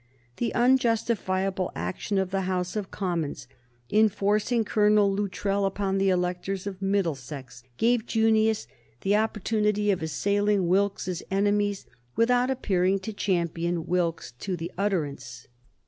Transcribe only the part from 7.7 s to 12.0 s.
gave Junius the opportunity of assailing Wilkes's enemies